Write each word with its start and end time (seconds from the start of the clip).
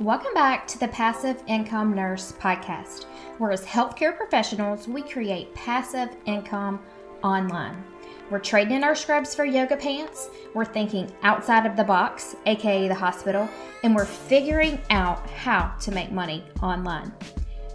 Welcome 0.00 0.32
back 0.32 0.68
to 0.68 0.78
the 0.78 0.86
Passive 0.86 1.42
Income 1.48 1.92
Nurse 1.92 2.30
Podcast, 2.30 3.06
where 3.38 3.50
as 3.50 3.64
healthcare 3.64 4.16
professionals, 4.16 4.86
we 4.86 5.02
create 5.02 5.52
passive 5.56 6.10
income 6.24 6.78
online. 7.24 7.82
We're 8.30 8.38
trading 8.38 8.76
in 8.76 8.84
our 8.84 8.94
scrubs 8.94 9.34
for 9.34 9.44
yoga 9.44 9.76
pants, 9.76 10.30
we're 10.54 10.66
thinking 10.66 11.12
outside 11.24 11.66
of 11.66 11.74
the 11.74 11.82
box, 11.82 12.36
aka 12.46 12.86
the 12.86 12.94
hospital, 12.94 13.48
and 13.82 13.92
we're 13.92 14.04
figuring 14.04 14.80
out 14.90 15.28
how 15.30 15.74
to 15.80 15.90
make 15.90 16.12
money 16.12 16.44
online. 16.62 17.12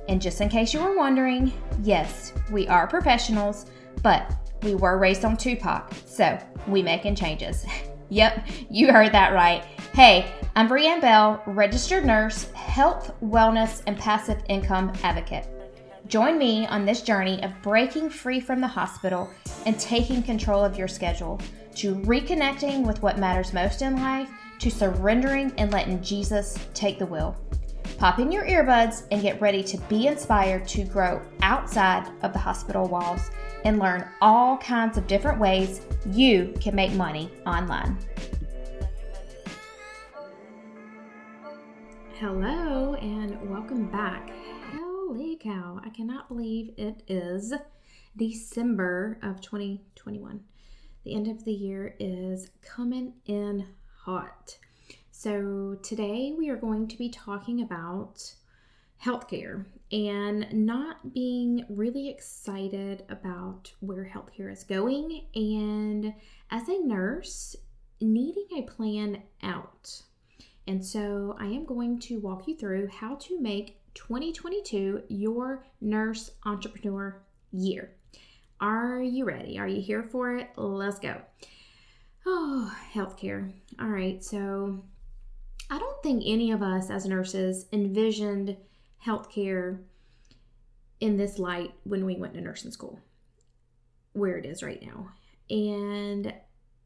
And 0.08 0.22
just 0.22 0.40
in 0.40 0.48
case 0.48 0.74
you 0.74 0.80
were 0.82 0.96
wondering, 0.96 1.52
yes, 1.82 2.32
we 2.50 2.70
are 2.70 2.88
professionals, 2.88 3.66
but 4.02 4.34
we 4.62 4.76
were 4.76 4.98
raised 4.98 5.26
on 5.26 5.36
Tupac, 5.36 5.92
so 6.06 6.40
we 6.70 6.82
making 6.82 7.16
changes. 7.16 7.66
yep, 8.10 8.48
you 8.70 8.94
heard 8.94 9.12
that 9.12 9.34
right. 9.34 9.66
Hey, 9.94 10.34
I'm 10.56 10.70
Brianne 10.70 11.02
Bell, 11.02 11.42
registered 11.48 12.06
nurse, 12.06 12.44
health, 12.52 13.12
wellness, 13.24 13.82
and 13.88 13.98
passive 13.98 14.44
income 14.50 14.94
advocate. 15.02 15.48
Join 16.06 16.38
me 16.38 16.68
on 16.68 16.86
this 16.86 17.02
journey 17.02 17.42
of 17.42 17.60
breaking 17.64 18.12
free 18.12 18.40
from 18.40 18.62
the 18.62 18.68
hospital 18.68 19.32
and 19.66 19.80
taking 19.80 20.22
control 20.22 20.64
of 20.64 20.78
your 20.78 20.88
schedule, 20.88 21.42
to 21.78 21.96
reconnecting 22.02 22.86
with 22.86 23.02
what 23.02 23.18
matters 23.18 23.52
most 23.52 23.82
in 23.82 23.96
life, 23.96 24.30
to 24.60 24.70
surrendering 24.70 25.52
and 25.58 25.72
letting 25.72 26.04
Jesus 26.04 26.56
take 26.76 27.00
the 27.00 27.06
wheel. 27.08 27.36
Pop 27.98 28.20
in 28.20 28.32
your 28.32 28.46
earbuds 28.46 29.08
and 29.10 29.24
get 29.24 29.42
ready 29.42 29.64
to 29.64 29.78
be 29.90 30.06
inspired 30.06 30.68
to 30.68 30.84
grow 30.84 31.20
outside 31.42 32.08
of 32.22 32.32
the 32.32 32.38
hospital 32.38 32.88
walls 32.88 33.32
and 33.66 33.80
learn 33.80 34.08
all 34.22 34.60
kinds 34.60 35.00
of 35.00 35.08
different 35.08 35.40
ways 35.40 35.82
you 36.12 36.54
can 36.62 36.76
make 36.76 36.92
money 36.94 37.32
online. 37.48 37.98
Hello 42.26 42.94
and 43.02 43.50
welcome 43.50 43.92
back. 43.92 44.32
Holy 44.72 45.36
cow, 45.36 45.82
I 45.84 45.90
cannot 45.90 46.30
believe 46.30 46.74
it 46.78 47.04
is 47.06 47.54
December 48.16 49.20
of 49.22 49.42
2021. 49.42 50.40
The 51.04 51.16
end 51.16 51.28
of 51.28 51.44
the 51.44 51.52
year 51.52 51.98
is 52.00 52.50
coming 52.62 53.16
in 53.26 53.68
hot. 54.06 54.58
So, 55.12 55.78
today 55.84 56.34
we 56.38 56.48
are 56.48 56.56
going 56.56 56.88
to 56.88 56.98
be 56.98 57.10
talking 57.10 57.62
about 57.62 58.34
healthcare 59.04 59.66
and 59.92 60.48
not 60.54 61.14
being 61.14 61.66
really 61.68 62.08
excited 62.08 63.04
about 63.10 63.74
where 63.82 64.10
healthcare 64.10 64.50
is 64.50 64.64
going, 64.64 65.26
and 65.36 66.14
as 66.50 66.70
a 66.70 66.80
nurse, 66.88 67.58
needing 68.00 68.48
a 68.56 68.62
plan 68.62 69.24
out. 69.44 70.04
And 70.68 70.84
so, 70.86 71.36
I 71.40 71.46
am 71.48 71.66
going 71.66 72.00
to 72.00 72.20
walk 72.20 72.48
you 72.48 72.56
through 72.56 72.88
how 72.88 73.16
to 73.16 73.40
make 73.40 73.80
2022 73.96 75.04
your 75.10 75.66
nurse 75.82 76.32
entrepreneur 76.46 77.22
year. 77.52 77.92
Are 78.62 79.02
you 79.02 79.26
ready? 79.26 79.60
Are 79.60 79.68
you 79.68 79.82
here 79.82 80.04
for 80.04 80.38
it? 80.38 80.50
Let's 80.56 81.00
go. 81.00 81.22
Oh, 82.26 82.74
healthcare. 82.94 83.52
All 83.80 83.90
right, 83.90 84.24
so 84.24 84.82
I 85.70 85.78
don't 85.78 86.02
think 86.02 86.24
any 86.26 86.52
of 86.52 86.62
us 86.62 86.90
as 86.90 87.06
nurses 87.06 87.66
envisioned 87.74 88.56
healthcare 89.06 89.80
in 91.02 91.18
this 91.18 91.38
light 91.38 91.74
when 91.84 92.06
we 92.06 92.16
went 92.16 92.34
to 92.36 92.42
nursing 92.42 92.72
school, 92.72 93.02
where 94.14 94.38
it 94.38 94.46
is 94.46 94.64
right 94.64 94.82
now. 94.82 95.10
And 95.50 96.34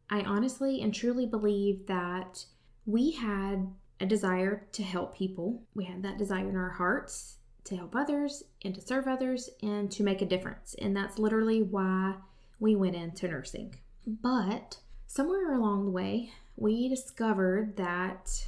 I 0.09 0.21
honestly 0.21 0.81
and 0.81 0.93
truly 0.93 1.27
believe 1.27 1.85
that 1.85 2.45
we 2.87 3.11
had 3.11 3.67
a 3.99 4.05
desire 4.05 4.65
to 4.71 4.81
help 4.81 5.15
people. 5.15 5.61
We 5.75 5.83
had 5.83 6.01
that 6.03 6.17
desire 6.17 6.49
in 6.49 6.55
our 6.55 6.71
hearts 6.71 7.35
to 7.65 7.75
help 7.75 7.95
others 7.95 8.43
and 8.63 8.73
to 8.73 8.81
serve 8.81 9.07
others 9.07 9.49
and 9.61 9.91
to 9.91 10.03
make 10.03 10.21
a 10.21 10.25
difference. 10.25 10.73
And 10.79 10.95
that's 10.95 11.19
literally 11.19 11.61
why 11.61 12.15
we 12.59 12.75
went 12.75 12.95
into 12.95 13.27
nursing. 13.27 13.75
But 14.07 14.77
somewhere 15.05 15.53
along 15.53 15.85
the 15.85 15.91
way, 15.91 16.31
we 16.55 16.87
discovered 16.87 17.75
that 17.75 18.47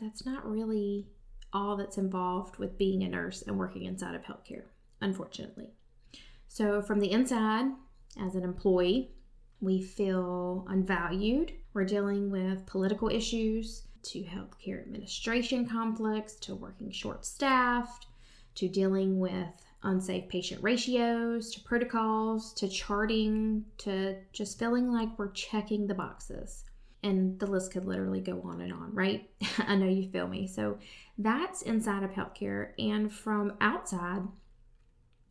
that's 0.00 0.26
not 0.26 0.50
really 0.50 1.06
all 1.52 1.76
that's 1.76 1.98
involved 1.98 2.58
with 2.58 2.76
being 2.76 3.04
a 3.04 3.08
nurse 3.08 3.42
and 3.42 3.56
working 3.56 3.84
inside 3.84 4.16
of 4.16 4.22
healthcare, 4.22 4.64
unfortunately. 5.00 5.70
So, 6.48 6.82
from 6.82 7.00
the 7.00 7.12
inside, 7.12 7.66
as 8.20 8.34
an 8.34 8.42
employee, 8.42 9.12
we 9.60 9.82
feel 9.82 10.66
unvalued. 10.68 11.52
We're 11.72 11.84
dealing 11.84 12.30
with 12.30 12.66
political 12.66 13.08
issues, 13.08 13.82
to 14.02 14.22
healthcare 14.22 14.80
administration 14.82 15.66
conflicts, 15.66 16.34
to 16.36 16.54
working 16.54 16.90
short 16.90 17.24
staffed, 17.24 18.06
to 18.54 18.68
dealing 18.68 19.18
with 19.18 19.48
unsafe 19.82 20.28
patient 20.28 20.62
ratios, 20.62 21.50
to 21.50 21.60
protocols, 21.60 22.52
to 22.54 22.68
charting, 22.68 23.64
to 23.78 24.16
just 24.32 24.58
feeling 24.58 24.92
like 24.92 25.18
we're 25.18 25.32
checking 25.32 25.86
the 25.86 25.94
boxes 25.94 26.64
and 27.02 27.38
the 27.38 27.46
list 27.46 27.72
could 27.72 27.84
literally 27.84 28.20
go 28.20 28.40
on 28.42 28.60
and 28.60 28.72
on, 28.72 28.92
right? 28.92 29.28
I 29.58 29.76
know 29.76 29.88
you 29.88 30.08
feel 30.10 30.26
me. 30.26 30.46
So 30.46 30.78
that's 31.18 31.62
inside 31.62 32.02
of 32.02 32.10
healthcare. 32.10 32.70
And 32.78 33.12
from 33.12 33.54
outside, 33.60 34.22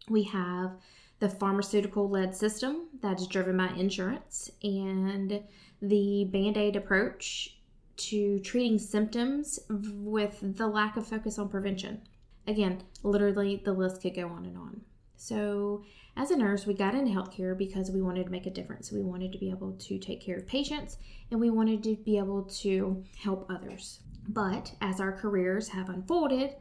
we 0.09 0.23
have 0.23 0.71
the 1.19 1.29
pharmaceutical 1.29 2.09
led 2.09 2.35
system 2.35 2.87
that's 3.01 3.27
driven 3.27 3.57
by 3.57 3.69
insurance 3.69 4.51
and 4.63 5.41
the 5.81 6.25
band 6.31 6.57
aid 6.57 6.75
approach 6.75 7.57
to 7.97 8.39
treating 8.39 8.77
symptoms 8.77 9.59
with 9.69 10.39
the 10.57 10.67
lack 10.67 10.97
of 10.97 11.07
focus 11.07 11.39
on 11.39 11.49
prevention. 11.49 12.01
Again, 12.47 12.83
literally, 13.03 13.61
the 13.63 13.73
list 13.73 14.01
could 14.01 14.15
go 14.15 14.27
on 14.27 14.45
and 14.45 14.57
on. 14.57 14.81
So, 15.15 15.83
as 16.17 16.31
a 16.31 16.37
nurse, 16.37 16.65
we 16.65 16.73
got 16.73 16.93
into 16.93 17.11
healthcare 17.11 17.57
because 17.57 17.91
we 17.91 18.01
wanted 18.01 18.25
to 18.25 18.31
make 18.31 18.45
a 18.45 18.51
difference. 18.51 18.91
We 18.91 19.01
wanted 19.01 19.31
to 19.31 19.37
be 19.37 19.49
able 19.49 19.73
to 19.73 19.97
take 19.97 20.21
care 20.21 20.37
of 20.37 20.45
patients 20.45 20.97
and 21.31 21.39
we 21.39 21.49
wanted 21.49 21.83
to 21.83 21.95
be 21.95 22.17
able 22.17 22.43
to 22.43 23.03
help 23.17 23.49
others. 23.49 23.99
But 24.27 24.73
as 24.81 24.99
our 24.99 25.11
careers 25.11 25.69
have 25.69 25.89
unfolded, 25.89 26.55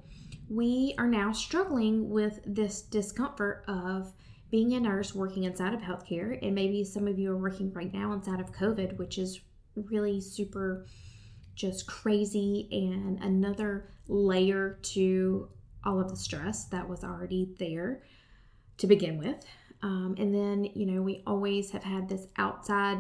we 0.49 0.95
are 0.99 1.07
now 1.07 1.33
struggling 1.33 2.11
with 2.11 2.41
this 2.47 2.83
discomfort 2.83 3.65
of 3.67 4.13
being 4.51 4.75
a 4.75 4.81
nurse 4.81 5.15
working 5.15 5.45
inside 5.45 5.75
of 5.75 5.81
healthcare. 5.81 6.39
And 6.43 6.55
maybe 6.55 6.85
some 6.85 7.09
of 7.09 7.19
you 7.19 7.33
are 7.33 7.37
working 7.37 7.73
right 7.73 7.93
now 7.93 8.13
inside 8.13 8.41
of 8.41 8.53
COVID, 8.53 8.99
which 8.99 9.19
is 9.19 9.41
really 9.75 10.21
super 10.21 10.87
just 11.55 11.87
crazy 11.87 12.69
and 12.71 13.19
another 13.21 13.89
layer 14.09 14.79
to 14.83 15.49
all 15.85 16.01
of 16.01 16.09
the 16.09 16.17
stress 16.17 16.67
that 16.67 16.89
was 16.89 17.05
already 17.05 17.55
there 17.59 18.03
to 18.79 18.87
begin 18.87 19.19
with. 19.19 19.45
Um, 19.83 20.15
and 20.19 20.35
then, 20.35 20.65
you 20.65 20.87
know, 20.87 21.03
we 21.03 21.23
always 21.27 21.71
have 21.73 21.85
had 21.85 22.09
this 22.09 22.27
outside 22.39 22.99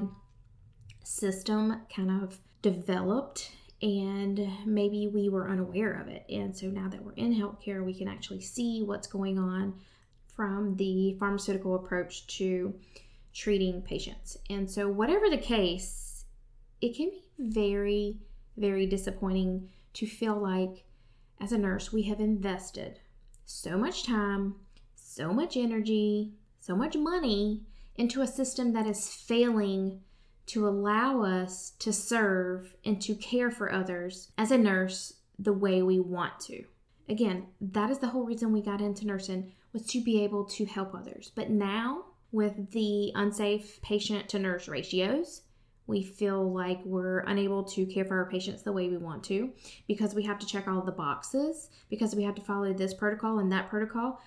system 1.02 1.82
kind 1.94 2.22
of 2.22 2.38
developed, 2.62 3.50
and 3.82 4.48
maybe 4.64 5.08
we 5.08 5.28
were 5.28 5.50
unaware 5.50 6.00
of 6.00 6.08
it. 6.08 6.24
And 6.28 6.56
so 6.56 6.66
now 6.66 6.88
that 6.88 7.04
we're 7.04 7.12
in 7.12 7.34
healthcare, 7.34 7.84
we 7.84 7.94
can 7.94 8.08
actually 8.08 8.40
see 8.40 8.82
what's 8.82 9.06
going 9.06 9.38
on 9.38 9.74
from 10.34 10.76
the 10.76 11.16
pharmaceutical 11.18 11.74
approach 11.74 12.26
to 12.38 12.74
treating 13.32 13.82
patients. 13.82 14.36
And 14.48 14.70
so, 14.70 14.88
whatever 14.88 15.28
the 15.28 15.38
case, 15.38 16.24
it 16.80 16.96
can 16.96 17.10
be 17.10 17.24
very, 17.38 18.18
very 18.56 18.86
disappointing 18.86 19.68
to 19.94 20.06
feel 20.06 20.36
like 20.36 20.84
as 21.40 21.52
a 21.52 21.58
nurse, 21.58 21.92
we 21.92 22.02
have 22.04 22.20
invested 22.20 23.00
so 23.44 23.76
much 23.76 24.04
time, 24.04 24.54
so 24.94 25.32
much 25.32 25.56
energy, 25.56 26.32
so 26.60 26.74
much 26.74 26.96
money 26.96 27.62
into 27.96 28.22
a 28.22 28.26
system 28.26 28.72
that 28.72 28.86
is 28.86 29.08
failing 29.08 30.00
to 30.46 30.68
allow 30.68 31.22
us 31.22 31.72
to 31.78 31.92
serve 31.92 32.76
and 32.84 33.00
to 33.02 33.14
care 33.14 33.50
for 33.50 33.72
others 33.72 34.32
as 34.36 34.50
a 34.50 34.58
nurse 34.58 35.14
the 35.38 35.52
way 35.52 35.82
we 35.82 35.98
want 35.98 36.38
to. 36.40 36.64
Again, 37.08 37.46
that 37.60 37.90
is 37.90 37.98
the 37.98 38.08
whole 38.08 38.24
reason 38.24 38.52
we 38.52 38.62
got 38.62 38.80
into 38.80 39.06
nursing 39.06 39.52
was 39.72 39.86
to 39.86 40.02
be 40.02 40.22
able 40.22 40.44
to 40.44 40.64
help 40.64 40.94
others. 40.94 41.32
But 41.34 41.50
now 41.50 42.04
with 42.32 42.70
the 42.72 43.12
unsafe 43.14 43.80
patient 43.82 44.28
to 44.30 44.38
nurse 44.38 44.68
ratios, 44.68 45.42
we 45.86 46.02
feel 46.02 46.50
like 46.52 46.80
we're 46.84 47.20
unable 47.20 47.62
to 47.64 47.84
care 47.84 48.04
for 48.04 48.16
our 48.16 48.30
patients 48.30 48.62
the 48.62 48.72
way 48.72 48.88
we 48.88 48.96
want 48.96 49.22
to 49.24 49.52
because 49.86 50.14
we 50.14 50.22
have 50.22 50.38
to 50.38 50.46
check 50.46 50.66
all 50.66 50.80
the 50.80 50.92
boxes, 50.92 51.68
because 51.90 52.14
we 52.14 52.22
have 52.22 52.34
to 52.36 52.42
follow 52.42 52.72
this 52.72 52.94
protocol 52.94 53.38
and 53.38 53.52
that 53.52 53.68
protocol 53.68 54.20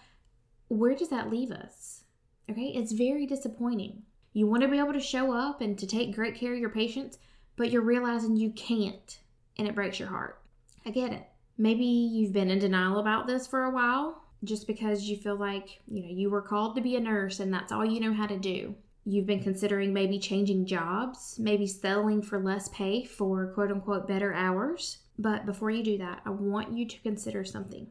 where 0.69 0.95
does 0.95 1.09
that 1.09 1.29
leave 1.29 1.51
us? 1.51 2.03
Okay, 2.49 2.73
it's 2.75 2.91
very 2.91 3.25
disappointing. 3.25 4.03
You 4.37 4.45
want 4.45 4.61
to 4.61 4.67
be 4.67 4.77
able 4.77 4.93
to 4.93 4.99
show 4.99 5.33
up 5.33 5.61
and 5.61 5.75
to 5.79 5.87
take 5.87 6.13
great 6.13 6.35
care 6.35 6.53
of 6.53 6.59
your 6.59 6.69
patients, 6.69 7.17
but 7.55 7.71
you're 7.71 7.81
realizing 7.81 8.37
you 8.37 8.51
can't, 8.51 9.17
and 9.57 9.67
it 9.67 9.73
breaks 9.73 9.99
your 9.99 10.09
heart. 10.09 10.39
I 10.85 10.91
get 10.91 11.11
it. 11.11 11.23
Maybe 11.57 11.83
you've 11.83 12.33
been 12.33 12.51
in 12.51 12.59
denial 12.59 12.99
about 12.99 13.25
this 13.25 13.47
for 13.47 13.63
a 13.63 13.71
while 13.71 14.21
just 14.43 14.67
because 14.67 15.09
you 15.09 15.17
feel 15.17 15.37
like, 15.37 15.79
you 15.87 16.03
know, 16.03 16.11
you 16.11 16.29
were 16.29 16.43
called 16.43 16.75
to 16.75 16.83
be 16.83 16.95
a 16.95 16.99
nurse 16.99 17.39
and 17.39 17.51
that's 17.51 17.71
all 17.71 17.83
you 17.83 17.99
know 17.99 18.13
how 18.13 18.27
to 18.27 18.37
do. 18.37 18.75
You've 19.05 19.25
been 19.25 19.41
considering 19.41 19.91
maybe 19.91 20.19
changing 20.19 20.67
jobs, 20.67 21.39
maybe 21.39 21.65
settling 21.65 22.21
for 22.21 22.39
less 22.39 22.69
pay 22.69 23.05
for 23.05 23.47
quote 23.55 23.71
unquote 23.71 24.07
better 24.07 24.35
hours. 24.35 24.99
But 25.17 25.47
before 25.47 25.71
you 25.71 25.83
do 25.83 25.97
that, 25.97 26.21
I 26.27 26.29
want 26.29 26.77
you 26.77 26.85
to 26.87 26.99
consider 26.99 27.43
something. 27.43 27.87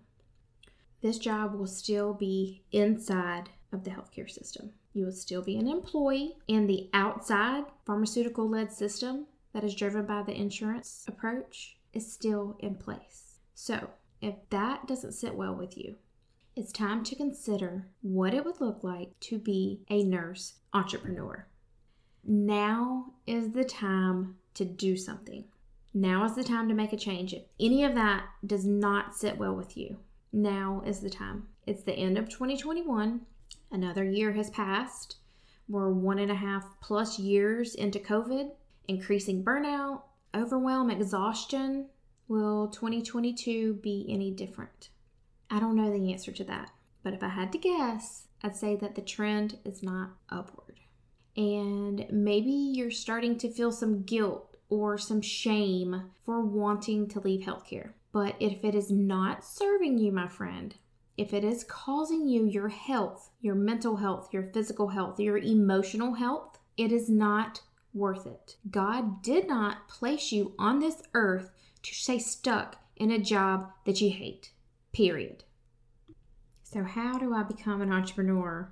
This 1.03 1.19
job 1.19 1.57
will 1.57 1.67
still 1.67 2.15
be 2.15 2.63
inside 2.71 3.51
of 3.73 3.83
the 3.83 3.91
healthcare 3.91 4.31
system. 4.31 4.71
You 4.97 5.05
will 5.05 5.13
still 5.13 5.43
be 5.43 5.59
an 5.59 5.69
employee, 5.69 6.39
and 6.49 6.67
the 6.67 6.89
outside 6.95 7.65
pharmaceutical 7.85 8.49
led 8.49 8.73
system 8.73 9.27
that 9.53 9.63
is 9.63 9.75
driven 9.75 10.07
by 10.07 10.23
the 10.23 10.33
insurance 10.33 11.05
approach 11.07 11.77
is 11.93 12.11
still 12.11 12.57
in 12.61 12.77
place. 12.77 13.41
So, 13.55 13.91
if 14.23 14.37
that 14.49 14.89
doesn't 14.89 15.13
sit 15.13 15.35
well 15.35 15.55
with 15.55 15.77
you, 15.77 15.97
it's 16.55 16.73
time 16.73 17.05
to 17.05 17.15
consider 17.15 17.89
what 18.01 18.33
it 18.33 18.43
would 18.47 18.59
look 18.59 18.83
like 18.83 19.11
to 19.21 19.39
be 19.39 19.83
a 19.91 20.03
nurse 20.03 20.55
entrepreneur. 20.73 21.47
Now 22.25 23.13
is 23.27 23.51
the 23.51 23.65
time 23.65 24.39
to 24.55 24.65
do 24.65 24.97
something. 24.97 25.45
Now 25.93 26.25
is 26.25 26.35
the 26.37 26.43
time 26.43 26.69
to 26.69 26.75
make 26.75 26.95
a 26.95 26.97
change. 26.97 27.35
If 27.35 27.43
any 27.61 27.85
of 27.85 27.95
that 27.97 28.25
does 28.47 28.65
not 28.65 29.15
sit 29.15 29.37
well 29.37 29.55
with 29.55 29.77
you, 29.77 29.99
now 30.33 30.83
is 30.87 31.01
the 31.01 31.11
time. 31.11 31.49
It's 31.67 31.83
the 31.83 31.93
end 31.93 32.17
of 32.17 32.31
2021. 32.31 33.27
Another 33.71 34.05
year 34.05 34.33
has 34.33 34.51
passed. 34.51 35.17
We're 35.69 35.91
one 35.91 36.19
and 36.19 36.31
a 36.31 36.37
half 36.37 36.81
plus 36.81 37.19
years 37.19 37.75
into 37.75 37.99
COVID, 37.99 38.51
increasing 38.89 39.45
burnout, 39.45 40.03
overwhelm, 40.35 40.91
exhaustion. 40.91 41.89
Will 42.29 42.69
2022 42.69 43.75
be 43.75 44.07
any 44.09 44.31
different? 44.31 44.91
I 45.51 45.61
don't 45.61 45.77
know 45.77 45.93
the 45.93 46.13
answer 46.13 46.33
to 46.33 46.45
that, 46.45 46.71
but 47.03 47.15
if 47.15 47.23
I 47.23 47.29
had 47.29 47.53
to 47.53 47.59
guess, 47.59 48.27
I'd 48.43 48.57
say 48.57 48.77
that 48.77 48.95
the 48.95 49.03
trend 49.03 49.59
is 49.65 49.83
not 49.83 50.11
upward. 50.29 50.81
And 51.37 52.07
maybe 52.11 52.51
you're 52.51 52.91
starting 52.91 53.37
to 53.39 53.51
feel 53.51 53.71
some 53.71 54.03
guilt 54.03 54.57
or 54.69 54.99
some 54.99 55.21
shame 55.21 56.11
for 56.25 56.41
wanting 56.41 57.09
to 57.09 57.21
leave 57.21 57.47
healthcare. 57.47 57.93
But 58.13 58.37
if 58.41 58.65
it 58.65 58.75
is 58.75 58.91
not 58.91 59.45
serving 59.45 59.99
you, 59.99 60.11
my 60.11 60.29
friend, 60.29 60.75
if 61.17 61.33
it 61.33 61.45
is 61.45 61.65
causing 61.65 62.29
you 62.29 62.45
your 62.45 62.69
health, 62.69 63.31
your 63.41 63.55
mental 63.55 63.97
health, 63.97 64.29
your 64.33 64.51
physical 64.53 64.89
health, 64.89 65.19
your 65.19 65.39
emotional 65.39 66.15
health, 66.15 66.59
it 66.77 66.93
is 66.93 67.09
not 67.09 67.63
worth 67.95 68.27
it. 68.27 68.57
God 68.71 69.23
did 69.23 69.49
not 69.49 69.89
place 69.89 70.31
you 70.31 70.53
on 70.59 70.79
this 70.79 71.03
earth 71.15 71.51
to 71.83 71.95
stay 71.95 72.19
stuck 72.19 72.77
in 72.97 73.11
a 73.11 73.19
job 73.19 73.71
that 73.85 74.01
you 74.01 74.11
hate. 74.11 74.51
Period. 74.93 75.45
So, 76.63 76.85
how 76.85 77.19
do 77.19 77.33
I 77.33 77.43
become 77.43 77.81
an 77.81 77.93
entrepreneur 77.93 78.71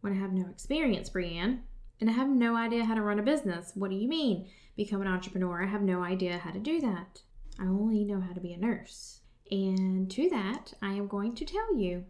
when 0.00 0.12
I 0.12 0.16
have 0.16 0.32
no 0.32 0.48
experience, 0.50 1.08
Brianne? 1.08 1.60
And 2.00 2.10
I 2.10 2.14
have 2.14 2.28
no 2.28 2.56
idea 2.56 2.84
how 2.84 2.94
to 2.94 3.02
run 3.02 3.18
a 3.18 3.22
business. 3.22 3.72
What 3.74 3.90
do 3.90 3.96
you 3.96 4.08
mean, 4.08 4.48
become 4.76 5.02
an 5.02 5.08
entrepreneur? 5.08 5.62
I 5.62 5.66
have 5.66 5.82
no 5.82 6.02
idea 6.02 6.38
how 6.38 6.50
to 6.50 6.58
do 6.58 6.80
that. 6.80 7.20
I 7.58 7.64
only 7.64 8.04
know 8.04 8.20
how 8.20 8.32
to 8.32 8.40
be 8.40 8.52
a 8.52 8.58
nurse. 8.58 9.19
And 9.50 10.10
to 10.12 10.30
that, 10.30 10.74
I 10.80 10.92
am 10.92 11.08
going 11.08 11.34
to 11.36 11.44
tell 11.44 11.76
you, 11.76 12.04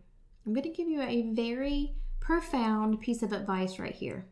I'm 0.44 0.52
going 0.52 0.64
to 0.64 0.76
give 0.76 0.88
you 0.88 1.00
a 1.00 1.32
very 1.32 1.94
profound 2.20 3.00
piece 3.00 3.22
of 3.22 3.32
advice 3.32 3.78
right 3.78 3.94
here. 3.94 4.26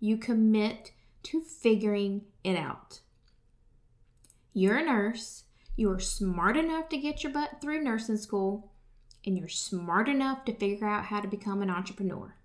You 0.00 0.16
commit 0.16 0.92
to 1.24 1.40
figuring 1.40 2.22
it 2.42 2.56
out. 2.56 3.00
You're 4.52 4.78
a 4.78 4.84
nurse 4.84 5.44
you 5.76 5.90
are 5.90 6.00
smart 6.00 6.56
enough 6.56 6.88
to 6.90 6.96
get 6.96 7.24
your 7.24 7.32
butt 7.32 7.60
through 7.60 7.82
nursing 7.82 8.16
school, 8.16 8.72
and 9.26 9.36
you're 9.36 9.48
smart 9.48 10.08
enough 10.08 10.44
to 10.44 10.54
figure 10.54 10.86
out 10.86 11.06
how 11.06 11.20
to 11.20 11.28
become 11.28 11.62
an 11.62 11.70
entrepreneur. 11.70 12.36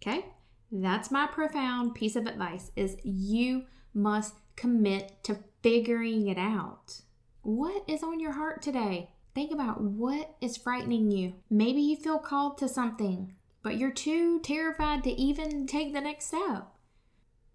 Okay? 0.00 0.24
That's 0.72 1.10
my 1.10 1.26
profound 1.26 1.94
piece 1.94 2.16
of 2.16 2.26
advice 2.26 2.70
is 2.76 2.96
you 3.02 3.64
must 3.92 4.34
commit 4.56 5.22
to 5.24 5.38
figuring 5.62 6.28
it 6.28 6.38
out. 6.38 7.02
What 7.42 7.84
is 7.88 8.02
on 8.02 8.20
your 8.20 8.32
heart 8.32 8.62
today? 8.62 9.10
Think 9.34 9.52
about 9.52 9.80
what 9.80 10.36
is 10.40 10.56
frightening 10.56 11.10
you. 11.10 11.34
Maybe 11.48 11.80
you 11.80 11.96
feel 11.96 12.18
called 12.18 12.58
to 12.58 12.68
something, 12.68 13.34
but 13.62 13.76
you're 13.76 13.92
too 13.92 14.40
terrified 14.40 15.04
to 15.04 15.10
even 15.10 15.66
take 15.66 15.92
the 15.92 16.00
next 16.00 16.26
step. 16.26 16.68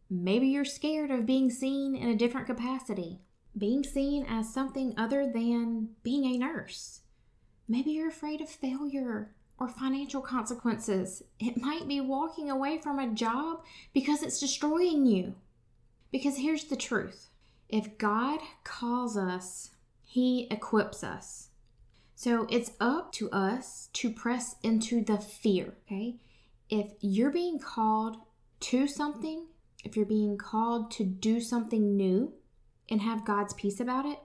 Maybe 0.10 0.48
you're 0.48 0.66
scared 0.66 1.12
of 1.12 1.26
being 1.26 1.50
seen 1.50 1.96
in 1.96 2.10
a 2.10 2.16
different 2.16 2.48
capacity 2.48 3.20
being 3.58 3.84
seen 3.84 4.26
as 4.28 4.54
something 4.54 4.94
other 4.98 5.26
than 5.32 5.90
being 6.04 6.26
a 6.26 6.38
nurse. 6.38 7.02
Maybe 7.68 7.92
you're 7.92 8.10
afraid 8.10 8.42
of 8.42 8.50
failure 8.50 9.32
or 9.58 9.70
financial 9.70 10.22
consequences. 10.22 11.24
It 11.40 11.62
might 11.62 11.88
be 11.88 12.02
walking 12.02 12.50
away 12.50 12.80
from 12.80 13.00
a 13.00 13.14
job 13.14 13.64
because 13.94 14.22
it's 14.22 14.40
destroying 14.40 15.06
you. 15.06 15.36
Because 16.12 16.38
here's 16.38 16.66
the 16.66 16.76
truth 16.76 17.30
if 17.70 17.98
God 17.98 18.40
calls 18.64 19.18
us, 19.18 19.72
He 20.16 20.48
equips 20.50 21.04
us. 21.04 21.50
So 22.16 22.48
it's 22.50 22.72
up 22.80 23.12
to 23.16 23.30
us 23.32 23.90
to 23.92 24.10
press 24.10 24.56
into 24.64 25.04
the 25.04 25.18
fear, 25.18 25.74
okay? 25.86 26.16
If 26.70 26.94
you're 27.02 27.32
being 27.32 27.60
called 27.60 28.16
to 28.62 28.88
something, 28.88 29.48
if 29.84 29.98
you're 29.98 30.06
being 30.06 30.38
called 30.38 30.90
to 30.92 31.04
do 31.04 31.42
something 31.42 31.98
new, 31.98 32.32
and 32.90 33.02
have 33.02 33.26
God's 33.26 33.56
peace 33.56 33.82
about 33.82 34.06
it, 34.06 34.20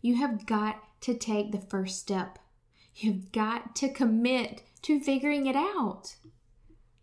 you 0.00 0.14
have 0.14 0.46
got 0.46 0.80
to 1.00 1.18
take 1.18 1.50
the 1.50 1.60
first 1.60 1.98
step. 1.98 2.38
You've 2.94 3.32
got 3.32 3.74
to 3.74 3.88
commit 3.88 4.62
to 4.82 5.00
figuring 5.00 5.46
it 5.46 5.56
out. 5.56 6.14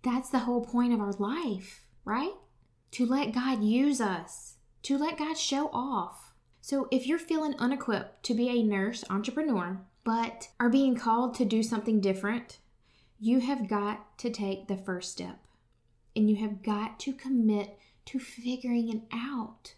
That's 0.01 0.29
the 0.29 0.39
whole 0.39 0.63
point 0.63 0.93
of 0.93 1.01
our 1.01 1.11
life, 1.11 1.87
right? 2.05 2.35
To 2.91 3.05
let 3.05 3.33
God 3.33 3.61
use 3.65 3.99
us, 3.99 4.55
to 4.83 4.97
let 4.97 5.17
God 5.17 5.37
show 5.37 5.69
off. 5.73 6.22
So 6.65 6.87
if 6.91 7.05
you're 7.05 7.19
feeling 7.19 7.55
unequipped 7.59 8.23
to 8.23 8.33
be 8.33 8.47
a 8.47 8.63
nurse 8.63 9.03
entrepreneur, 9.09 9.81
but 10.05 10.47
are 10.61 10.69
being 10.69 10.95
called 10.95 11.35
to 11.35 11.43
do 11.43 11.61
something 11.61 11.99
different, 11.99 12.59
you 13.19 13.41
have 13.41 13.67
got 13.67 14.17
to 14.19 14.29
take 14.29 14.69
the 14.69 14.77
first 14.77 15.11
step. 15.11 15.39
And 16.15 16.29
you 16.29 16.37
have 16.37 16.63
got 16.63 17.01
to 17.01 17.11
commit 17.11 17.77
to 18.05 18.17
figuring 18.17 18.87
it 18.87 19.01
out. 19.11 19.75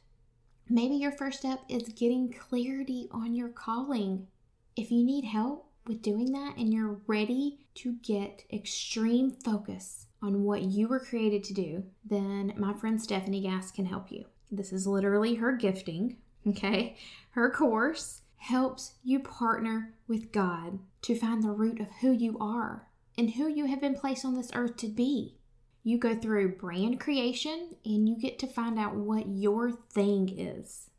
Maybe 0.69 0.93
your 0.93 1.11
first 1.11 1.39
step 1.39 1.61
is 1.67 1.89
getting 1.89 2.31
clarity 2.31 3.07
on 3.09 3.33
your 3.33 3.49
calling. 3.49 4.27
If 4.75 4.91
you 4.91 5.03
need 5.03 5.25
help 5.25 5.65
with 5.87 6.03
doing 6.03 6.33
that 6.33 6.55
and 6.55 6.71
you're 6.71 7.01
ready 7.07 7.65
to 7.75 7.93
get 8.03 8.43
extreme 8.53 9.31
focus 9.31 10.05
on 10.21 10.43
what 10.43 10.61
you 10.61 10.87
were 10.87 10.99
created 10.99 11.43
to 11.45 11.53
do, 11.55 11.85
then 12.07 12.53
my 12.57 12.75
friend 12.75 13.01
Stephanie 13.01 13.41
Gass 13.41 13.71
can 13.71 13.87
help 13.87 14.11
you. 14.11 14.25
This 14.51 14.71
is 14.71 14.85
literally 14.85 15.33
her 15.35 15.53
gifting, 15.53 16.17
okay? 16.47 16.97
Her 17.31 17.49
course 17.49 18.21
helps 18.37 18.93
you 19.03 19.19
partner 19.19 19.93
with 20.07 20.31
God 20.31 20.79
to 21.01 21.15
find 21.15 21.41
the 21.41 21.51
root 21.51 21.79
of 21.79 21.87
who 22.01 22.11
you 22.11 22.37
are 22.39 22.87
and 23.17 23.31
who 23.31 23.47
you 23.47 23.65
have 23.65 23.81
been 23.81 23.95
placed 23.95 24.25
on 24.25 24.35
this 24.35 24.51
earth 24.53 24.77
to 24.77 24.87
be. 24.87 25.37
You 25.83 25.97
go 25.97 26.15
through 26.15 26.57
brand 26.57 26.99
creation 26.99 27.75
and 27.85 28.09
you 28.09 28.17
get 28.17 28.39
to 28.39 28.47
find 28.47 28.79
out 28.79 28.95
what 28.95 29.27
your 29.27 29.71
thing 29.71 30.37
is. 30.37 30.89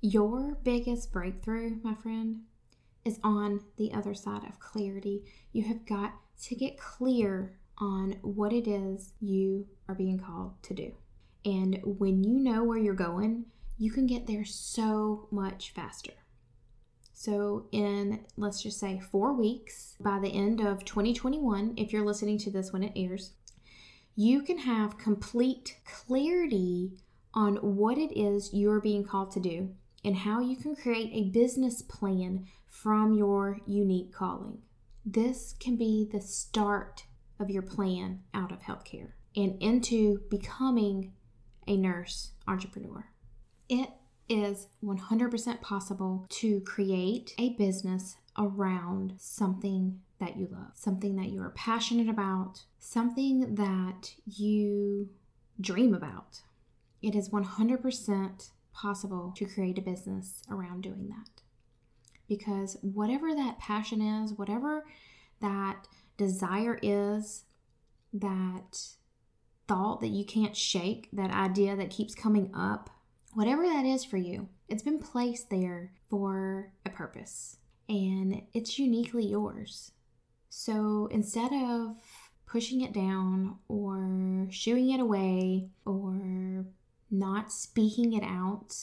Your 0.00 0.58
biggest 0.62 1.12
breakthrough, 1.12 1.76
my 1.82 1.94
friend, 1.94 2.42
is 3.04 3.20
on 3.22 3.60
the 3.76 3.92
other 3.92 4.14
side 4.14 4.44
of 4.44 4.58
clarity. 4.58 5.24
You 5.52 5.64
have 5.64 5.86
got 5.86 6.14
to 6.44 6.54
get 6.54 6.78
clear 6.78 7.58
on 7.78 8.16
what 8.22 8.52
it 8.52 8.68
is 8.68 9.12
you 9.20 9.66
are 9.88 9.94
being 9.94 10.18
called 10.18 10.62
to 10.62 10.74
do. 10.74 10.92
And 11.44 11.80
when 11.82 12.24
you 12.24 12.38
know 12.38 12.64
where 12.64 12.78
you're 12.78 12.94
going, 12.94 13.46
you 13.80 13.90
can 13.90 14.06
get 14.06 14.26
there 14.26 14.44
so 14.44 15.26
much 15.30 15.72
faster. 15.74 16.12
So, 17.14 17.66
in 17.72 18.26
let's 18.36 18.62
just 18.62 18.78
say 18.78 19.00
four 19.00 19.32
weeks, 19.32 19.96
by 19.98 20.18
the 20.18 20.28
end 20.28 20.60
of 20.60 20.84
2021, 20.84 21.74
if 21.78 21.90
you're 21.90 22.04
listening 22.04 22.36
to 22.38 22.50
this 22.50 22.74
when 22.74 22.82
it 22.82 22.92
airs, 22.94 23.32
you 24.14 24.42
can 24.42 24.58
have 24.58 24.98
complete 24.98 25.78
clarity 25.84 26.92
on 27.32 27.56
what 27.56 27.96
it 27.96 28.12
is 28.18 28.52
you're 28.52 28.82
being 28.82 29.02
called 29.02 29.30
to 29.32 29.40
do 29.40 29.70
and 30.04 30.14
how 30.14 30.40
you 30.40 30.56
can 30.56 30.76
create 30.76 31.10
a 31.14 31.30
business 31.30 31.80
plan 31.80 32.46
from 32.68 33.14
your 33.14 33.60
unique 33.66 34.12
calling. 34.12 34.58
This 35.06 35.54
can 35.58 35.76
be 35.76 36.06
the 36.10 36.20
start 36.20 37.04
of 37.38 37.48
your 37.48 37.62
plan 37.62 38.20
out 38.34 38.52
of 38.52 38.60
healthcare 38.60 39.12
and 39.34 39.56
into 39.62 40.20
becoming 40.30 41.14
a 41.66 41.78
nurse 41.78 42.32
entrepreneur. 42.46 43.09
It 43.70 43.90
is 44.28 44.66
100% 44.84 45.60
possible 45.60 46.26
to 46.28 46.60
create 46.62 47.34
a 47.38 47.50
business 47.50 48.16
around 48.36 49.14
something 49.16 50.00
that 50.18 50.36
you 50.36 50.48
love, 50.50 50.72
something 50.74 51.14
that 51.14 51.28
you 51.28 51.40
are 51.40 51.50
passionate 51.50 52.08
about, 52.08 52.64
something 52.80 53.54
that 53.54 54.14
you 54.26 55.10
dream 55.60 55.94
about. 55.94 56.40
It 57.00 57.14
is 57.14 57.28
100% 57.28 58.50
possible 58.72 59.32
to 59.36 59.44
create 59.44 59.78
a 59.78 59.82
business 59.82 60.42
around 60.50 60.82
doing 60.82 61.06
that. 61.08 61.42
Because 62.28 62.76
whatever 62.82 63.32
that 63.36 63.60
passion 63.60 64.02
is, 64.02 64.32
whatever 64.32 64.84
that 65.40 65.86
desire 66.16 66.76
is, 66.82 67.44
that 68.12 68.88
thought 69.68 70.00
that 70.00 70.08
you 70.08 70.24
can't 70.24 70.56
shake, 70.56 71.08
that 71.12 71.30
idea 71.30 71.76
that 71.76 71.90
keeps 71.90 72.16
coming 72.16 72.50
up, 72.52 72.90
Whatever 73.34 73.62
that 73.62 73.84
is 73.84 74.04
for 74.04 74.16
you, 74.16 74.48
it's 74.68 74.82
been 74.82 74.98
placed 74.98 75.50
there 75.50 75.92
for 76.08 76.72
a 76.84 76.90
purpose 76.90 77.58
and 77.88 78.42
it's 78.52 78.78
uniquely 78.78 79.26
yours. 79.26 79.92
So 80.48 81.08
instead 81.12 81.52
of 81.52 81.96
pushing 82.46 82.80
it 82.80 82.92
down 82.92 83.58
or 83.68 84.48
shooing 84.50 84.90
it 84.90 85.00
away 85.00 85.68
or 85.84 86.66
not 87.10 87.52
speaking 87.52 88.12
it 88.14 88.24
out, 88.24 88.74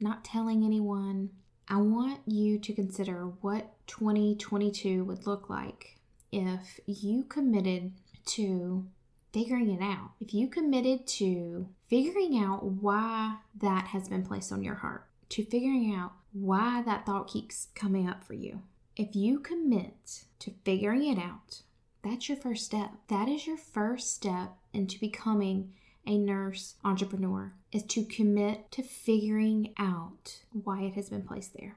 not 0.00 0.24
telling 0.24 0.64
anyone, 0.64 1.30
I 1.68 1.78
want 1.78 2.20
you 2.26 2.60
to 2.60 2.72
consider 2.72 3.24
what 3.40 3.74
2022 3.88 5.02
would 5.04 5.26
look 5.26 5.50
like 5.50 5.98
if 6.30 6.78
you 6.86 7.24
committed 7.24 7.92
to 8.26 8.86
figuring 9.32 9.70
it 9.70 9.82
out. 9.82 10.12
If 10.20 10.34
you 10.34 10.48
committed 10.48 11.06
to 11.08 11.68
figuring 11.88 12.38
out 12.38 12.64
why 12.64 13.36
that 13.60 13.88
has 13.88 14.08
been 14.08 14.24
placed 14.24 14.52
on 14.52 14.62
your 14.62 14.76
heart, 14.76 15.06
to 15.30 15.44
figuring 15.44 15.94
out 15.94 16.12
why 16.32 16.82
that 16.82 17.06
thought 17.06 17.28
keeps 17.28 17.68
coming 17.74 18.08
up 18.08 18.24
for 18.24 18.34
you. 18.34 18.62
If 18.96 19.14
you 19.14 19.38
commit 19.40 20.24
to 20.38 20.52
figuring 20.64 21.06
it 21.06 21.18
out, 21.18 21.62
that's 22.02 22.28
your 22.28 22.38
first 22.38 22.64
step. 22.64 22.92
That 23.08 23.28
is 23.28 23.46
your 23.46 23.56
first 23.56 24.14
step 24.14 24.56
into 24.72 24.98
becoming 24.98 25.72
a 26.06 26.16
nurse 26.16 26.76
entrepreneur 26.84 27.52
is 27.72 27.82
to 27.82 28.04
commit 28.04 28.70
to 28.70 28.82
figuring 28.82 29.74
out 29.76 30.40
why 30.52 30.82
it 30.82 30.94
has 30.94 31.10
been 31.10 31.22
placed 31.22 31.54
there. 31.54 31.76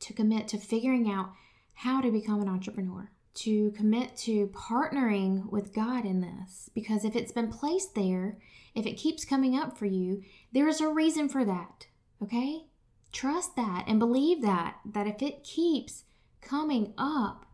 To 0.00 0.12
commit 0.12 0.48
to 0.48 0.58
figuring 0.58 1.10
out 1.10 1.30
how 1.74 2.00
to 2.00 2.10
become 2.10 2.42
an 2.42 2.48
entrepreneur. 2.48 3.10
To 3.34 3.70
commit 3.70 4.16
to 4.18 4.48
partnering 4.48 5.50
with 5.50 5.74
God 5.74 6.04
in 6.04 6.20
this 6.20 6.68
because 6.74 7.04
if 7.04 7.16
it's 7.16 7.32
been 7.32 7.48
placed 7.48 7.94
there, 7.94 8.38
if 8.74 8.86
it 8.86 8.98
keeps 8.98 9.24
coming 9.24 9.56
up 9.56 9.78
for 9.78 9.86
you, 9.86 10.22
there 10.52 10.68
is 10.68 10.80
a 10.80 10.88
reason 10.88 11.28
for 11.28 11.44
that. 11.44 11.86
Okay? 12.22 12.66
Trust 13.10 13.56
that 13.56 13.84
and 13.88 13.98
believe 13.98 14.42
that 14.42 14.76
that 14.84 15.06
if 15.06 15.22
it 15.22 15.44
keeps 15.44 16.04
coming 16.42 16.92
up, 16.98 17.46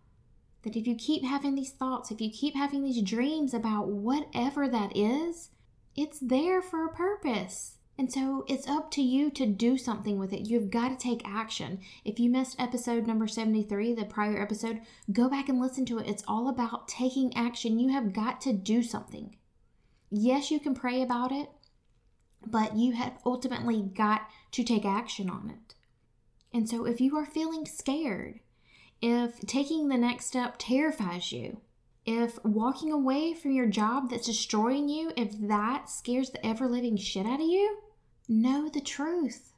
that 0.62 0.76
if 0.76 0.86
you 0.86 0.96
keep 0.96 1.24
having 1.24 1.54
these 1.54 1.70
thoughts, 1.70 2.10
if 2.10 2.20
you 2.20 2.30
keep 2.30 2.56
having 2.56 2.82
these 2.82 3.02
dreams 3.02 3.54
about 3.54 3.88
whatever 3.88 4.68
that 4.68 4.96
is, 4.96 5.50
it's 5.96 6.18
there 6.18 6.60
for 6.60 6.84
a 6.84 6.92
purpose. 6.92 7.77
And 7.98 8.12
so 8.12 8.44
it's 8.46 8.68
up 8.68 8.92
to 8.92 9.02
you 9.02 9.28
to 9.32 9.44
do 9.44 9.76
something 9.76 10.20
with 10.20 10.32
it. 10.32 10.48
You've 10.48 10.70
got 10.70 10.90
to 10.90 10.96
take 10.96 11.20
action. 11.26 11.80
If 12.04 12.20
you 12.20 12.30
missed 12.30 12.60
episode 12.60 13.08
number 13.08 13.26
73, 13.26 13.92
the 13.94 14.04
prior 14.04 14.40
episode, 14.40 14.82
go 15.12 15.28
back 15.28 15.48
and 15.48 15.60
listen 15.60 15.84
to 15.86 15.98
it. 15.98 16.06
It's 16.06 16.22
all 16.28 16.48
about 16.48 16.86
taking 16.86 17.36
action. 17.36 17.80
You 17.80 17.88
have 17.88 18.12
got 18.12 18.40
to 18.42 18.52
do 18.52 18.84
something. 18.84 19.34
Yes, 20.10 20.52
you 20.52 20.60
can 20.60 20.74
pray 20.74 21.02
about 21.02 21.32
it, 21.32 21.50
but 22.46 22.76
you 22.76 22.92
have 22.92 23.18
ultimately 23.26 23.82
got 23.82 24.28
to 24.52 24.62
take 24.62 24.84
action 24.84 25.28
on 25.28 25.50
it. 25.50 25.74
And 26.52 26.68
so 26.68 26.86
if 26.86 27.00
you 27.00 27.16
are 27.16 27.26
feeling 27.26 27.66
scared, 27.66 28.38
if 29.02 29.40
taking 29.40 29.88
the 29.88 29.98
next 29.98 30.26
step 30.26 30.54
terrifies 30.58 31.32
you, 31.32 31.60
if 32.06 32.42
walking 32.44 32.92
away 32.92 33.34
from 33.34 33.50
your 33.50 33.66
job 33.66 34.08
that's 34.08 34.28
destroying 34.28 34.88
you, 34.88 35.12
if 35.16 35.32
that 35.40 35.90
scares 35.90 36.30
the 36.30 36.46
ever 36.46 36.68
living 36.68 36.96
shit 36.96 37.26
out 37.26 37.40
of 37.40 37.46
you, 37.46 37.78
know 38.28 38.68
the 38.68 38.80
truth. 38.80 39.54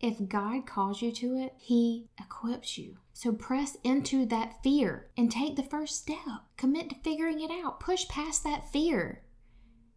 If 0.00 0.28
God 0.28 0.66
calls 0.66 1.02
you 1.02 1.12
to 1.12 1.36
it, 1.36 1.54
He 1.58 2.08
equips 2.18 2.78
you. 2.78 2.98
So 3.12 3.32
press 3.32 3.76
into 3.84 4.24
that 4.26 4.62
fear 4.62 5.08
and 5.16 5.30
take 5.30 5.56
the 5.56 5.62
first 5.62 5.96
step. 5.96 6.44
Commit 6.56 6.88
to 6.90 6.96
figuring 6.96 7.40
it 7.40 7.50
out. 7.50 7.80
Push 7.80 8.08
past 8.08 8.44
that 8.44 8.72
fear 8.72 9.22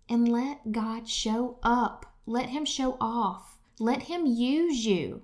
and 0.10 0.28
let 0.28 0.72
God 0.72 1.08
show 1.08 1.58
up. 1.64 2.16
Let 2.26 2.50
Him 2.50 2.66
show 2.66 2.98
off. 3.00 3.60
Let 3.80 4.04
Him 4.04 4.26
use 4.26 4.86
you 4.86 5.24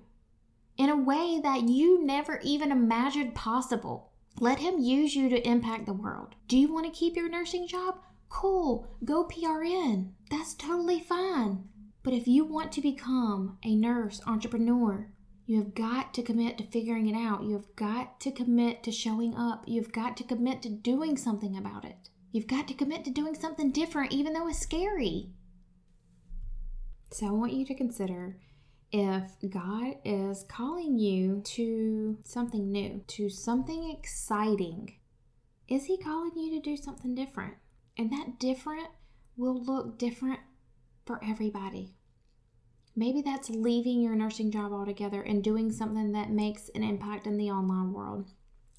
in 0.80 0.88
a 0.88 0.96
way 0.96 1.38
that 1.42 1.68
you 1.68 2.02
never 2.02 2.40
even 2.42 2.72
imagined 2.72 3.34
possible. 3.34 4.10
Let 4.38 4.60
him 4.60 4.78
use 4.78 5.14
you 5.14 5.28
to 5.28 5.46
impact 5.46 5.84
the 5.84 5.92
world. 5.92 6.34
Do 6.48 6.56
you 6.56 6.72
want 6.72 6.86
to 6.86 6.98
keep 6.98 7.16
your 7.16 7.28
nursing 7.28 7.66
job? 7.66 7.96
Cool, 8.30 8.86
go 9.04 9.26
PRN. 9.26 10.12
That's 10.30 10.54
totally 10.54 10.98
fine. 10.98 11.68
But 12.02 12.14
if 12.14 12.26
you 12.26 12.44
want 12.44 12.72
to 12.72 12.80
become 12.80 13.58
a 13.62 13.74
nurse 13.74 14.20
entrepreneur, 14.26 15.12
you 15.46 15.58
have 15.58 15.74
got 15.74 16.14
to 16.14 16.22
commit 16.22 16.56
to 16.58 16.64
figuring 16.64 17.08
it 17.08 17.16
out. 17.16 17.42
You 17.42 17.54
have 17.54 17.74
got 17.76 18.20
to 18.20 18.30
commit 18.30 18.82
to 18.84 18.92
showing 18.92 19.34
up. 19.36 19.64
You've 19.66 19.92
got 19.92 20.16
to 20.18 20.24
commit 20.24 20.62
to 20.62 20.70
doing 20.70 21.16
something 21.16 21.56
about 21.56 21.84
it. 21.84 22.08
You've 22.32 22.46
got 22.46 22.68
to 22.68 22.74
commit 22.74 23.04
to 23.04 23.10
doing 23.10 23.34
something 23.34 23.72
different, 23.72 24.12
even 24.12 24.32
though 24.32 24.48
it's 24.48 24.60
scary. 24.60 25.30
So 27.12 27.26
I 27.26 27.30
want 27.32 27.52
you 27.52 27.66
to 27.66 27.74
consider 27.74 28.38
if 28.92 29.32
God 29.50 29.96
is 30.04 30.44
calling 30.48 30.98
you 30.98 31.42
to 31.44 32.18
something 32.24 32.70
new, 32.70 33.02
to 33.08 33.28
something 33.28 33.90
exciting, 33.90 34.96
is 35.68 35.84
He 35.84 35.98
calling 35.98 36.32
you 36.36 36.54
to 36.54 36.60
do 36.60 36.76
something 36.76 37.14
different? 37.14 37.54
And 37.98 38.10
that 38.12 38.38
different 38.38 38.88
will 39.36 39.60
look 39.62 39.98
different 39.98 40.40
for 41.06 41.20
everybody. 41.24 41.94
Maybe 42.96 43.22
that's 43.22 43.48
leaving 43.48 44.00
your 44.00 44.14
nursing 44.14 44.50
job 44.50 44.72
altogether 44.72 45.22
and 45.22 45.42
doing 45.42 45.70
something 45.70 46.12
that 46.12 46.30
makes 46.30 46.68
an 46.74 46.82
impact 46.82 47.26
in 47.26 47.36
the 47.36 47.50
online 47.50 47.92
world. 47.92 48.30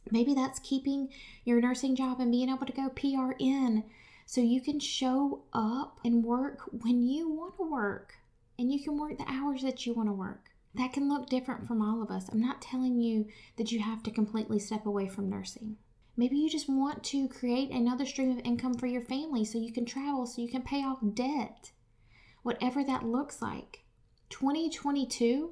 Maybe 0.10 0.34
that's 0.34 0.60
keeping 0.60 1.10
your 1.46 1.62
nursing 1.62 1.96
job 1.96 2.20
and 2.20 2.32
being 2.32 2.50
able 2.50 2.66
to 2.66 2.74
go 2.74 2.90
PRN 2.90 3.84
so 4.26 4.42
you 4.42 4.62
can 4.62 4.80
show 4.80 5.44
up 5.54 6.00
and 6.04 6.24
work 6.24 6.62
when 6.72 7.04
you 7.04 7.30
want 7.30 7.58
to 7.58 7.70
work 7.70 8.16
and 8.58 8.72
you 8.72 8.84
can 8.84 9.00
work 9.00 9.18
the 9.18 9.30
hours 9.30 9.62
that 9.62 9.86
you 9.86 9.94
want 9.94 10.10
to 10.10 10.14
work. 10.14 10.50
That 10.76 10.94
can 10.94 11.10
look 11.10 11.30
different 11.30 11.68
from 11.68 11.82
all 11.82 12.02
of 12.02 12.12
us. 12.12 12.30
I'm 12.30 12.40
not 12.40 12.62
telling 12.62 13.00
you 13.02 13.28
that 13.58 13.72
you 13.72 13.80
have 13.80 14.04
to 14.04 14.12
completely 14.12 14.60
step 14.60 14.86
away 14.86 15.08
from 15.08 15.30
nursing. 15.30 15.78
Maybe 16.16 16.38
you 16.38 16.50
just 16.50 16.70
want 16.70 17.04
to 17.06 17.28
create 17.28 17.72
another 17.72 18.06
stream 18.06 18.32
of 18.32 18.40
income 18.46 18.76
for 18.76 18.88
your 18.88 19.02
family 19.02 19.44
so 19.46 19.58
you 19.58 19.74
can 19.74 19.86
travel, 19.86 20.26
so 20.26 20.42
you 20.42 20.50
can 20.50 20.62
pay 20.62 20.84
off 20.84 21.00
debt. 21.14 21.72
Whatever 22.44 22.84
that 22.84 23.06
looks 23.06 23.42
like. 23.42 23.84
2022 24.30 25.52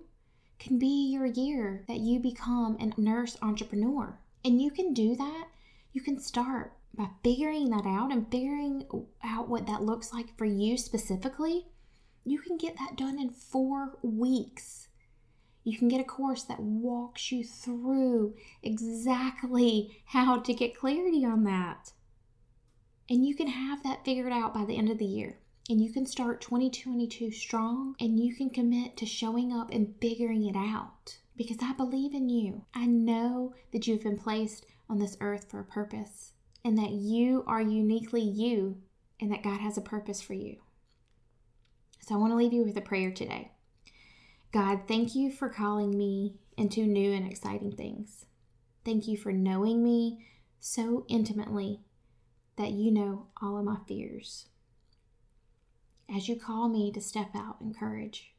can 0.57 0.79
be 0.79 1.11
your 1.11 1.25
year 1.25 1.83
that 1.87 1.99
you 1.99 2.19
become 2.19 2.77
a 2.79 2.99
nurse 2.99 3.37
entrepreneur. 3.41 4.19
And 4.43 4.61
you 4.61 4.71
can 4.71 4.93
do 4.93 5.15
that. 5.15 5.47
You 5.93 6.01
can 6.01 6.19
start 6.19 6.73
by 6.95 7.09
figuring 7.23 7.69
that 7.69 7.85
out 7.85 8.11
and 8.11 8.29
figuring 8.31 8.85
out 9.23 9.49
what 9.49 9.67
that 9.67 9.83
looks 9.83 10.13
like 10.13 10.37
for 10.37 10.45
you 10.45 10.77
specifically 10.77 11.67
you 12.29 12.39
can 12.39 12.57
get 12.57 12.77
that 12.77 12.95
done 12.95 13.19
in 13.19 13.29
four 13.29 13.97
weeks. 14.01 14.87
You 15.63 15.77
can 15.77 15.87
get 15.87 16.01
a 16.01 16.05
course 16.05 16.43
that 16.43 16.59
walks 16.59 17.31
you 17.31 17.43
through 17.43 18.35
exactly 18.61 20.01
how 20.05 20.39
to 20.39 20.53
get 20.53 20.77
clarity 20.77 21.25
on 21.25 21.43
that. 21.45 21.93
And 23.09 23.25
you 23.25 23.35
can 23.35 23.47
have 23.47 23.83
that 23.83 24.05
figured 24.05 24.31
out 24.31 24.53
by 24.53 24.65
the 24.65 24.77
end 24.77 24.89
of 24.89 24.99
the 24.99 25.05
year. 25.05 25.39
And 25.69 25.79
you 25.79 25.93
can 25.93 26.07
start 26.07 26.41
2022 26.41 27.31
strong 27.31 27.95
and 27.99 28.19
you 28.19 28.35
can 28.35 28.49
commit 28.49 28.97
to 28.97 29.05
showing 29.05 29.53
up 29.53 29.69
and 29.71 29.93
figuring 30.01 30.45
it 30.45 30.55
out. 30.55 31.19
Because 31.37 31.57
I 31.61 31.73
believe 31.73 32.15
in 32.15 32.27
you. 32.27 32.65
I 32.73 32.87
know 32.87 33.53
that 33.71 33.85
you've 33.85 34.03
been 34.03 34.17
placed 34.17 34.65
on 34.89 34.97
this 34.97 35.15
earth 35.21 35.45
for 35.49 35.59
a 35.59 35.65
purpose 35.65 36.33
and 36.65 36.75
that 36.79 36.89
you 36.89 37.43
are 37.45 37.61
uniquely 37.61 38.21
you 38.21 38.81
and 39.21 39.31
that 39.31 39.43
God 39.43 39.59
has 39.61 39.77
a 39.77 39.81
purpose 39.81 40.21
for 40.21 40.33
you. 40.33 40.57
So 41.99 42.15
I 42.15 42.17
want 42.17 42.31
to 42.31 42.37
leave 42.37 42.53
you 42.53 42.63
with 42.63 42.75
a 42.75 42.81
prayer 42.81 43.11
today. 43.11 43.51
God, 44.51 44.81
thank 44.87 45.13
you 45.13 45.31
for 45.31 45.49
calling 45.49 45.95
me 45.95 46.33
into 46.57 46.81
new 46.81 47.13
and 47.13 47.29
exciting 47.29 47.73
things. 47.73 48.25
Thank 48.83 49.07
you 49.07 49.17
for 49.17 49.31
knowing 49.31 49.83
me 49.83 50.25
so 50.59 51.05
intimately 51.07 51.81
that 52.55 52.71
you 52.71 52.91
know 52.91 53.27
all 53.39 53.57
of 53.57 53.65
my 53.65 53.77
fears. 53.87 54.47
As 56.15 56.27
you 56.27 56.35
call 56.35 56.69
me 56.69 56.91
to 56.93 57.01
step 57.01 57.29
out 57.35 57.57
in 57.61 57.71
courage, 57.71 58.33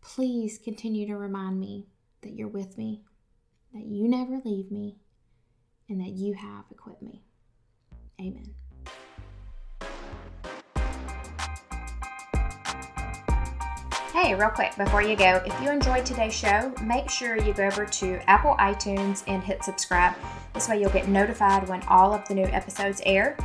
please 0.00 0.58
continue 0.58 1.06
to 1.06 1.14
remind 1.14 1.60
me 1.60 1.84
that 2.22 2.32
you're 2.32 2.48
with 2.48 2.78
me, 2.78 3.02
that 3.74 3.84
you 3.84 4.08
never 4.08 4.40
leave 4.42 4.70
me, 4.70 4.96
and 5.90 6.00
that 6.00 6.12
you 6.12 6.32
have 6.32 6.64
equipped 6.70 7.02
me. 7.02 7.22
Amen. 8.18 8.54
Hey, 14.14 14.34
real 14.34 14.48
quick 14.48 14.74
before 14.76 15.02
you 15.02 15.14
go, 15.14 15.42
if 15.44 15.60
you 15.60 15.70
enjoyed 15.70 16.06
today's 16.06 16.32
show, 16.32 16.72
make 16.82 17.10
sure 17.10 17.36
you 17.36 17.52
go 17.52 17.66
over 17.66 17.84
to 17.84 18.30
Apple 18.30 18.56
iTunes 18.58 19.22
and 19.26 19.42
hit 19.42 19.62
subscribe. 19.62 20.14
This 20.54 20.66
way 20.66 20.80
you'll 20.80 20.90
get 20.90 21.08
notified 21.08 21.68
when 21.68 21.82
all 21.88 22.14
of 22.14 22.26
the 22.26 22.34
new 22.34 22.44
episodes 22.44 23.02
air. 23.04 23.36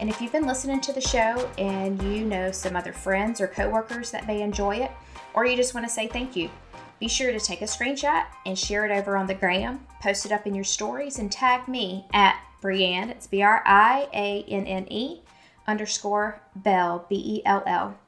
And 0.00 0.08
if 0.08 0.20
you've 0.20 0.32
been 0.32 0.46
listening 0.46 0.80
to 0.80 0.92
the 0.94 1.00
show 1.00 1.48
and 1.58 2.02
you 2.02 2.24
know 2.24 2.50
some 2.50 2.74
other 2.74 2.92
friends 2.92 3.38
or 3.38 3.46
coworkers 3.46 4.10
that 4.10 4.26
may 4.26 4.40
enjoy 4.40 4.76
it, 4.76 4.90
or 5.34 5.44
you 5.44 5.56
just 5.56 5.74
want 5.74 5.86
to 5.86 5.92
say 5.92 6.06
thank 6.06 6.34
you, 6.34 6.50
be 6.98 7.06
sure 7.06 7.30
to 7.30 7.38
take 7.38 7.60
a 7.60 7.66
screenshot 7.66 8.24
and 8.46 8.58
share 8.58 8.86
it 8.86 8.90
over 8.90 9.16
on 9.16 9.26
the 9.26 9.34
gram, 9.34 9.86
post 10.02 10.24
it 10.24 10.32
up 10.32 10.46
in 10.46 10.54
your 10.54 10.64
stories, 10.64 11.18
and 11.18 11.30
tag 11.30 11.68
me 11.68 12.06
at 12.14 12.40
Brianne, 12.62 13.10
it's 13.10 13.26
B 13.26 13.42
R 13.42 13.62
I 13.66 14.08
A 14.12 14.44
N 14.48 14.66
N 14.66 14.86
E 14.90 15.20
underscore 15.66 16.40
Bell, 16.56 17.06
B 17.08 17.16
E 17.16 17.42
L 17.44 17.62
L. 17.66 17.98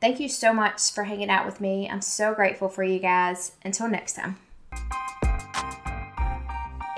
Thank 0.00 0.20
you 0.20 0.28
so 0.28 0.52
much 0.52 0.92
for 0.92 1.04
hanging 1.04 1.30
out 1.30 1.46
with 1.46 1.60
me. 1.60 1.88
I'm 1.88 2.02
so 2.02 2.34
grateful 2.34 2.68
for 2.68 2.84
you 2.84 2.98
guys. 2.98 3.52
Until 3.64 3.88
next 3.88 4.14
time. 4.14 4.36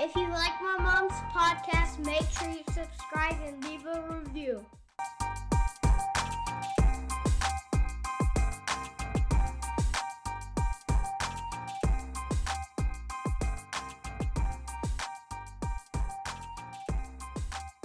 If 0.07 0.15
you 0.15 0.29
like 0.29 0.53
my 0.61 0.77
mom's 0.79 1.11
podcast, 1.35 1.99
make 2.05 2.23
sure 2.39 2.49
you 2.49 2.63
subscribe 2.73 3.35
and 3.45 3.61
leave 3.65 3.85
a 3.85 4.01
review. 4.09 4.65